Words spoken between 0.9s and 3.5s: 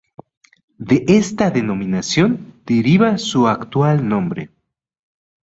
esta denominación deriva su